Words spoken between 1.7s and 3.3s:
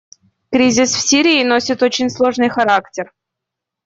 очень сложный характер.